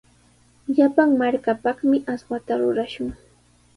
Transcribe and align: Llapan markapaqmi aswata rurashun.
Llapan 0.75 1.09
markapaqmi 1.21 1.97
aswata 2.13 2.53
rurashun. 2.61 3.09